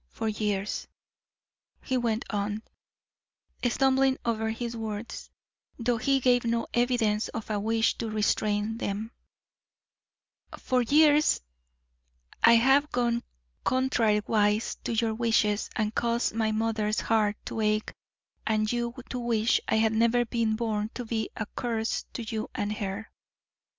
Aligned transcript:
For 0.09 0.27
years" 0.27 0.87
he 1.83 1.95
went 1.95 2.25
on, 2.33 2.63
stumbling 3.69 4.17
over 4.25 4.49
his 4.49 4.75
words, 4.75 5.29
though 5.77 5.97
he 5.97 6.19
gave 6.19 6.43
no 6.43 6.65
evidence 6.73 7.27
of 7.27 7.51
a 7.51 7.59
wish 7.59 7.99
to 7.99 8.09
restrain 8.09 8.79
them 8.79 9.11
"for 10.57 10.81
years 10.81 11.41
I 12.43 12.53
have 12.55 12.91
gone 12.91 13.21
contrariwise 13.63 14.73
to 14.85 14.93
your 14.95 15.13
wishes 15.13 15.69
and 15.75 15.93
caused 15.93 16.33
my 16.33 16.51
mother's 16.51 17.01
heart 17.01 17.37
to 17.45 17.59
ache 17.61 17.93
and 18.47 18.71
you 18.71 18.95
to 19.11 19.19
wish 19.19 19.61
I 19.67 19.75
had 19.75 19.93
never 19.93 20.25
been 20.25 20.55
born 20.55 20.89
to 20.95 21.05
be 21.05 21.29
a 21.35 21.45
curse 21.55 22.05
to 22.13 22.23
you 22.23 22.49
and 22.55 22.73
her." 22.73 23.11